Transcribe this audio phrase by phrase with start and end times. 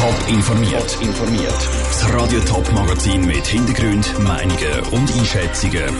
[0.00, 0.98] Top informiert.
[1.02, 1.68] informiert.
[1.90, 5.94] Das Radio Top Magazin mit Hintergrund, Meinungen und Einschätzungen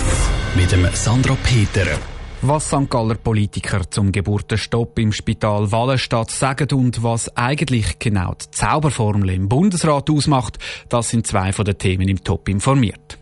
[0.56, 1.98] mit dem Sandra Peter.
[2.40, 2.88] Was St.
[2.88, 9.50] Galler Politiker zum Geburtenstopp im Spital Wallenstadt sagen und was eigentlich genau die Zauberformel im
[9.50, 10.58] Bundesrat ausmacht,
[10.88, 13.18] das sind zwei von den Themen im Top informiert.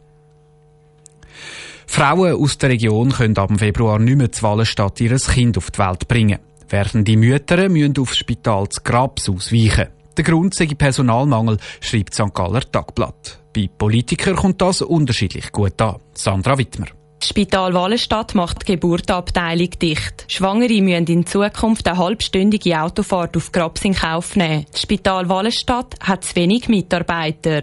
[1.89, 5.79] Frauen aus der Region können ab Februar nicht mehr zu Wallenstadt ihr Kind auf die
[5.81, 6.39] Welt bringen.
[6.69, 9.98] Während die Mütter müssen aufs Spital zu Grabs ausweichen.
[10.19, 12.35] Der Grund sei Personalmangel, schreibt St.
[12.35, 13.39] Galler Tagblatt.
[13.55, 15.99] Bei Politikern kommt das unterschiedlich gut an.
[16.13, 16.87] Sandra Wittmer.
[17.21, 20.25] Das Spital Wallenstadt macht die Geburtenabteilung dicht.
[20.27, 24.67] Schwangere müssen in Zukunft eine halbstündige Autofahrt auf Grabs in Kauf nehmen.
[24.73, 27.61] Das Spital Wallenstadt hat zu wenig Mitarbeiter.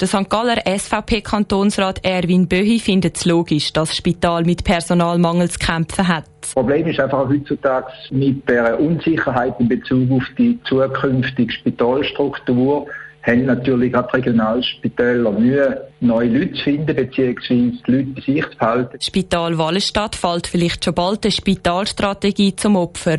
[0.00, 0.30] Der St.
[0.30, 6.24] Galler SVP-Kantonsrat Erwin Böhi findet es logisch, dass das Spital mit Personalmangel zu kämpfen hat.
[6.46, 12.86] Das Problem ist einfach heutzutage mit der Unsicherheit in Bezug auf die zukünftige Spitalstruktur
[13.26, 18.44] haben natürlich auch die Regionalspitäler Mühe, neue Leute zu finden, beziehungsweise die Leute bei sich
[18.50, 19.00] zu behalten.
[19.00, 23.16] Spital Wallenstadt fällt vielleicht schon bald eine Spitalstrategie zum Opfer.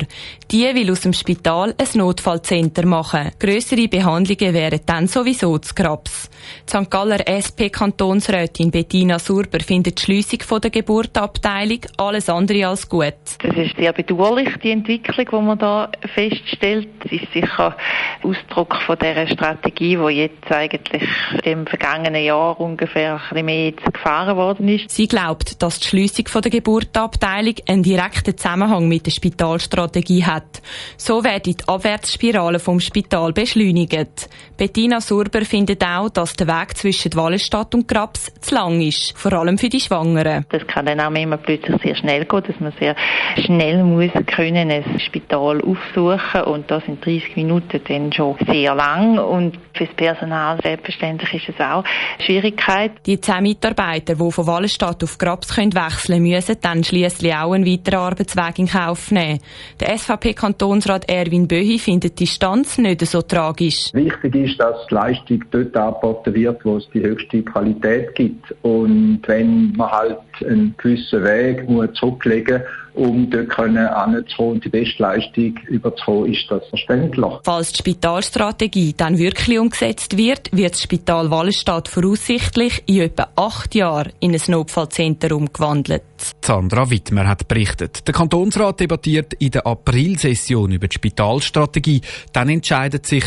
[0.50, 3.32] Die will aus dem Spital ein Notfallcenter machen.
[3.38, 6.30] Grössere Behandlungen wären dann sowieso zu Grabs.
[6.66, 6.90] Die St.
[6.90, 13.14] Galler SP-Kantonsrätin Bettina Surber findet die Schliessung der Geburtabteilung alles andere als gut.
[13.42, 16.88] Das ist sehr bedauerlich, die Entwicklung, die man da feststellt.
[17.02, 17.76] Das ist sicher
[18.22, 21.02] Ausdruck von dieser Strategie, die jetzt eigentlich
[21.44, 24.90] im vergangenen Jahr ungefähr ein bisschen mehr gefahren worden ist.
[24.90, 30.62] Sie glaubt, dass die Schliessung der Geburtabteilung einen direkten Zusammenhang mit der Spitalstrategie hat.
[30.96, 34.28] So werde die Abwärtsspirale vom Spital beschleunigt.
[34.56, 39.32] Bettina Surber findet auch, dass der Weg zwischen Wallenstadt und Grabs zu lang ist, vor
[39.32, 40.46] allem für die Schwangeren.
[40.50, 42.96] Das kann dann auch immer plötzlich sehr schnell gehen, dass man sehr
[43.44, 49.18] schnell muss können ein Spital aufsuchen und da sind 30 Minuten dann schon sehr lang
[49.18, 51.84] und fürs Personal selbstverständlich ist es auch
[52.18, 52.92] Schwierigkeit.
[53.06, 57.66] Die zehn Mitarbeiter, die von Wallenstadt auf Grabs können wechseln müssen, dann schließlich auch einen
[57.66, 59.40] weiteren Arbeitsweg in Kauf nehmen.
[59.80, 63.92] Der SVP-Kantonsrat Erwin Böhi findet die Stanz nicht so tragisch.
[63.92, 68.54] Wichtig ist, dass die Leistung dort angeboten wird, wo es die höchste Qualität gibt.
[68.62, 74.68] Und wenn man halt einen gewissen Weg muss zurücklegen muss, um dort anzukommen und die
[74.68, 77.32] beste Leistung überzukommen, ist das verständlich.
[77.44, 83.74] Falls die Spitalstrategie dann wirklich umgesetzt wird, wird das Spital Wallenstadt voraussichtlich in etwa acht
[83.74, 86.02] Jahren in ein Notfallzentrum gewandelt.
[86.44, 88.06] Sandra Wittmer hat berichtet.
[88.06, 92.00] Der Kantonsrat debattiert in der Aprilsession über die Spitalstrategie.
[92.32, 93.24] Dann entscheidet sich,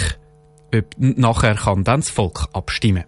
[0.75, 3.05] ob nachher kann dann das Volk abstimmen.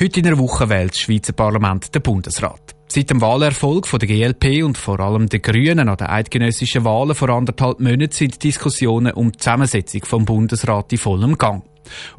[0.00, 2.74] Heute in einer Woche wählt das Schweizer Parlament den Bundesrat.
[2.94, 7.14] Seit dem Wahlerfolg von der GLP und vor allem der Grünen an den eidgenössischen Wahlen
[7.14, 11.64] vor anderthalb Monaten sind Diskussionen um die Zusammensetzung vom Bundesrat in vollem Gang.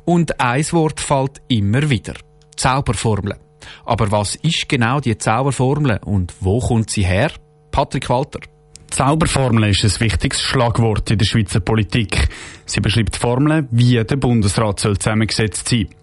[0.04, 2.16] Und ein Wort fällt immer wieder.
[2.56, 3.36] Zauberformel.
[3.86, 7.30] Aber was ist genau die Zauberformel und wo kommt sie her?
[7.70, 8.40] Patrick Walter.
[8.90, 12.30] Zauberformel ist ein wichtiges Schlagwort in der Schweizer Politik.
[12.66, 15.98] Sie beschreibt Formeln, wie der Bundesrat zusammengesetzt sein soll.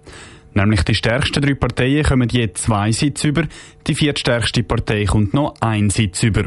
[0.54, 3.44] Nämlich die stärksten drei Parteien kommen je zwei Sitze über,
[3.86, 6.44] die viertstärkste Partei kommt noch ein Sitz über.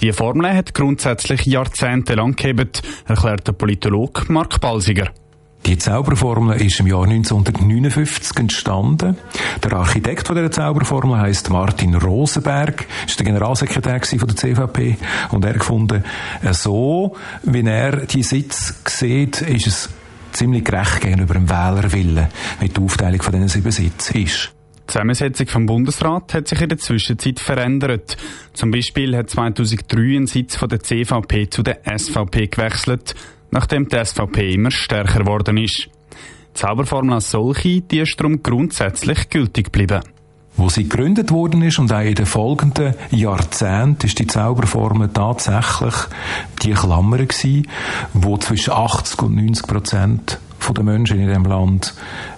[0.00, 5.10] Die Formel hat grundsätzlich jahrzehntelang gehebt, erklärt der Politologe Mark Balsiger.
[5.66, 9.16] Die Zauberformel ist im Jahr 1959 entstanden.
[9.62, 14.96] Der Architekt von dieser Zauberformel heißt Martin Rosenberg, ist der Generalsekretär von der CVP
[15.30, 16.02] und er gefunden,
[16.50, 19.88] so wie er die Sitz sieht, ist es
[20.32, 22.28] ziemlich gerecht gegenüber dem Wählerwillen,
[22.60, 24.52] wie die Aufteilung von diesen sieben Sitzen ist.
[24.80, 28.16] Die Zusammensetzung vom Bundesrat hat sich in der Zwischenzeit verändert.
[28.52, 33.14] Zum Beispiel hat 2003 ein Sitz von der CVP zu der SVP gewechselt,
[33.50, 35.88] nachdem die SVP immer stärker geworden ist.
[35.88, 40.02] Die Zauberformel als solche, die ist darum grundsätzlich gültig geblieben.
[40.56, 45.94] Wo sie gegründet worden ist und auch in den folgenden Jahrzehnten ist die Zauberformel tatsächlich
[46.62, 47.66] die Klammer gewesen,
[48.12, 51.94] wo zwischen 80 und 90 Prozent von den Menschen in diesem Land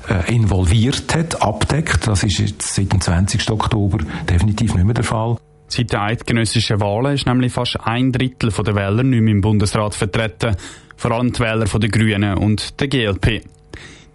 [0.09, 2.07] äh, involviert hat, abdeckt.
[2.07, 3.51] Das ist jetzt seit dem 20.
[3.51, 5.37] Oktober definitiv nicht mehr der Fall.
[5.69, 9.95] Seit den eidgenössischen Wahlen ist nämlich fast ein Drittel der Wähler nicht mehr im Bundesrat
[9.95, 10.57] vertreten,
[10.97, 13.43] vor allem die Wähler der Grünen und der GLP.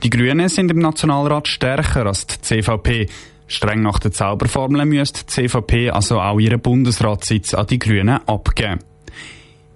[0.01, 3.09] Die Grünen sind im Nationalrat stärker als die CVP,
[3.49, 8.79] Streng nach der Zauberformel müsste die CVP also auch ihren Bundesratssitz an die Grünen abgeben.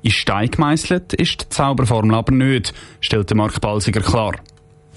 [0.04, 4.34] In Stein gemeißelt ist die Zauberformel aber nicht, stellte Mark Balsiger klar.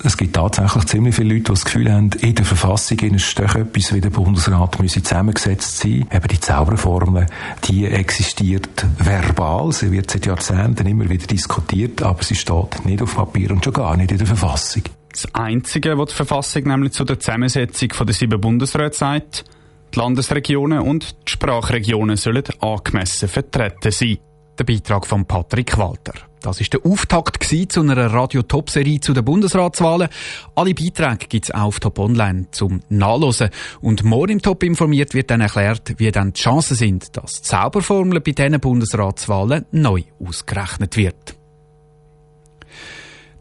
[0.05, 3.55] Es gibt tatsächlich ziemlich viele Leute, die das Gefühl haben, in der Verfassung ist doch
[3.55, 6.07] etwas wie der Bundesrat müsse zusammengesetzt sein.
[6.13, 7.27] Eben die Zauberformel,
[7.65, 9.73] die existiert verbal.
[9.73, 13.73] Sie wird seit Jahrzehnten immer wieder diskutiert, aber sie steht nicht auf Papier und schon
[13.73, 14.83] gar nicht in der Verfassung.
[15.17, 19.47] Das Einzige, was die Verfassung nämlich zu der Zusammensetzung der sieben Bundesräte sagt,
[19.95, 24.19] die Landesregionen und die Sprachregionen sollen angemessen vertreten sein.
[24.59, 26.13] Der Beitrag von Patrick Walter.
[26.43, 30.11] Das ist der Auftakt zu einer Radio-Top-Serie zu den Bundesratswahlen.
[30.55, 33.49] Alle Beiträge gibt es auf Top Online zum Nachlesen.
[33.81, 37.43] Und morgen im Top informiert wird dann erklärt, wie dann die Chancen sind, dass die
[37.43, 41.36] Zauberformel bei diesen Bundesratswahlen neu ausgerechnet wird.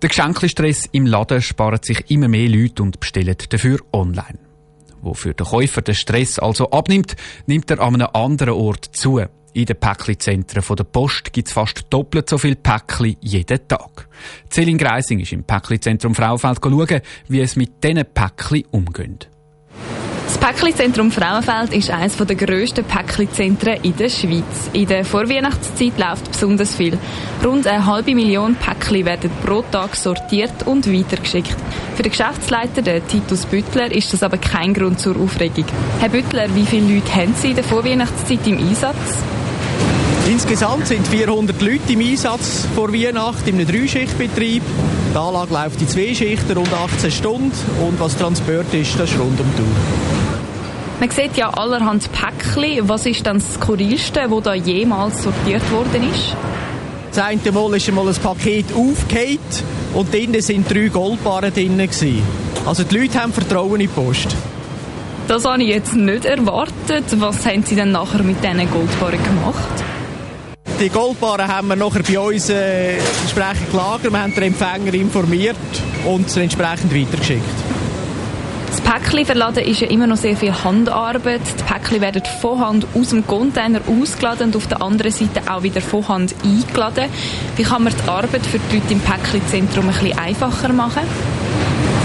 [0.05, 4.37] Der Geschenkstress im Laden spart sich immer mehr Leute und bestellen dafür online.
[5.01, 7.15] Wo für den Käufer der Stress also abnimmt,
[7.47, 9.19] nimmt er an einem anderen Ort zu.
[9.53, 14.07] In den Päckli-Zentren der Post gibt es fast doppelt so viele Päckli jeden Tag.
[14.51, 19.31] Celine Greising ist im Päckli-Zentrum Frauenfeld schauen, wie es mit diesen Päckli umgeht.
[20.45, 24.69] Päckli-Zentrum Frauenfeld ist eines der grössten Päckli-Zentren in der Schweiz.
[24.73, 26.99] In der Vorweihnachtszeit läuft besonders viel.
[27.43, 31.55] Rund eine halbe Million Päckli werden pro Tag sortiert und weitergeschickt.
[31.95, 35.65] Für den Geschäftsleiter, den Titus Büttler, ist das aber kein Grund zur Aufregung.
[35.99, 39.23] Herr Büttler, wie viele Leute haben Sie in der Vorweihnachtszeit im Einsatz?
[40.29, 44.61] Insgesamt sind 400 Leute im Einsatz vor Weihnachten in Dreischichtbetrieb.
[45.11, 47.51] Die Anlage läuft in zwei Schichten, rund 18 Stunden.
[47.87, 50.24] Und was Transport ist, das ist rund um die Uhr.
[50.99, 52.87] Man sieht ja allerhand Päckchen.
[52.87, 56.35] Was ist dann das Skurrilste, das da jemals sortiert worden ist?
[57.13, 59.63] Das eine Mal ist einmal ein Paket aufgehängt
[59.93, 61.89] und drinnen sind drei Goldbarren drin.
[62.65, 64.35] Also die Leute haben Vertrauen in die Post.
[65.27, 67.05] Das habe ich jetzt nicht erwartet.
[67.19, 69.83] Was haben Sie denn nachher mit diesen Goldbarren gemacht?
[70.79, 74.11] Die Goldbarren haben wir nachher bei uns äh, entsprechend gelagert.
[74.11, 75.55] Wir haben den Empfänger informiert
[76.05, 77.74] und entsprechend weitergeschickt.
[78.75, 81.39] Das Päckchen verladen ist ja immer noch sehr viel Handarbeit.
[81.57, 85.63] Die Päckchen werden von Hand aus dem Container ausgeladen und auf der anderen Seite auch
[85.63, 87.05] wieder von Hand eingeladen.
[87.55, 91.03] Wie kann man die Arbeit für die Leute im Päckchenzentrum ein bisschen einfacher machen?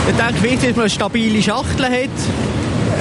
[0.08, 2.11] Ich denke, wichtig ist, dass man eine stabile Schachtel hat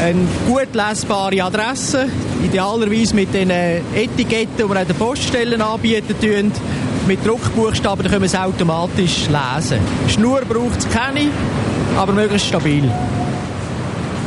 [0.01, 2.07] eine gut lesbare Adresse,
[2.43, 6.51] idealerweise mit den Etiketten, die wir an den Poststellen anbieten.
[7.05, 9.79] Mit Druckbuchstaben können wir es automatisch lesen.
[10.07, 11.29] Schnur braucht es keine,
[11.97, 12.89] aber möglichst stabil.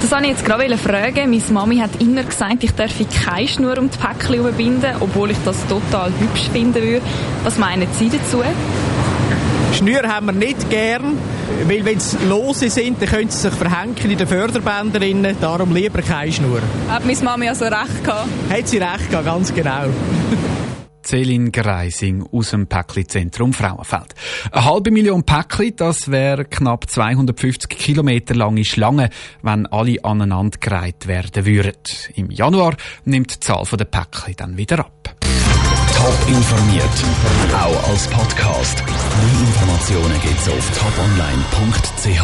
[0.02, 1.30] Das wollte ich jetzt gerade fragen.
[1.30, 5.36] Meine Mami hat immer gesagt, ich dürfe keine Schnur um die Päckchen binden, obwohl ich
[5.44, 7.02] das total hübsch finden würde.
[7.44, 8.42] Was meinen Sie dazu?
[9.72, 11.16] Schnür haben wir nicht gern,
[11.68, 15.36] weil wenn sie lose sind, dann können sie sich verhängen in den Förderbändern.
[15.40, 16.60] Darum lieber keine Schnur.
[16.88, 18.28] Hat meine Mami also recht gehabt?
[18.50, 19.84] Hat sie recht gehabt, ganz genau.
[21.02, 24.14] Celine Greising aus dem Päckli-Zentrum Frauenfeld.
[24.50, 29.10] Eine halbe Million Päckli, das wäre knapp 250 Kilometer lange Schlange,
[29.42, 31.74] wenn alle aneinander gereiht werden würden.
[32.14, 35.16] Im Januar nimmt die Zahl der Päckli dann wieder ab.
[35.96, 36.84] Top informiert,
[37.54, 38.82] auch als Podcast.
[38.84, 42.22] Mehr Informationen gibt's auf toponline.ch.